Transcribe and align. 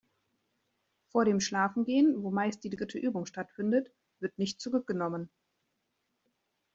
Vor 1.11 1.25
dem 1.25 1.39
Schlafengehen, 1.39 2.23
wo 2.23 2.31
meist 2.31 2.63
die 2.63 2.71
dritte 2.71 2.97
Übung 2.97 3.27
stattfindet, 3.27 3.91
wird 4.19 4.35
nicht 4.39 4.59
zurückgenommen. 4.59 5.29